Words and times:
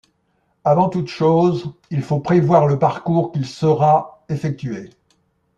Avant 0.63 0.89
toute 0.89 1.09
chose, 1.09 1.75
il 1.91 2.01
faut 2.01 2.19
prévoir 2.19 2.65
le 2.65 2.79
parcours 2.79 3.31
qui 3.31 3.43
sera 3.45 4.25
effectué. 4.29 4.89